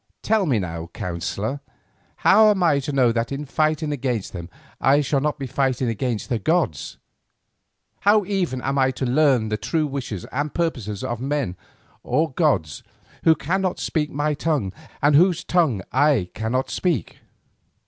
[0.23, 1.59] "Tell me now, counsellor,
[2.25, 5.89] how am I to know that in fighting against them I shall not be fighting
[5.89, 6.97] against the gods;
[7.99, 11.55] how even am I to learn the true wishes and purposes of men
[12.01, 12.81] or gods
[13.25, 17.19] who cannot speak my tongue and whose tongue I cannot speak?"